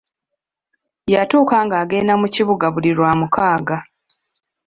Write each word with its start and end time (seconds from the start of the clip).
Yatuuka 1.13 1.55
ng'agenda 1.65 2.13
mu 2.21 2.27
kibuga 2.35 2.65
buli 2.73 2.91
lwamukaaga. 2.97 3.77